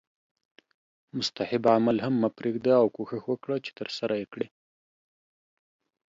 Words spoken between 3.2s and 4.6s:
وکړه چې ترسره یې کړې